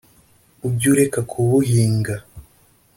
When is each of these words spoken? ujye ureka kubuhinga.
ujye 0.65 0.87
ureka 0.93 1.19
kubuhinga. 1.29 2.15